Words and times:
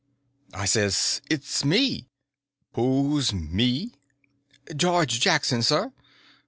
I 0.55 0.65
says: 0.65 1.21
"It's 1.29 1.63
me." 1.63 2.07
"Who's 2.73 3.33
me?" 3.35 3.93
"George 4.75 5.19
Jackson, 5.19 5.61
sir." 5.61 5.93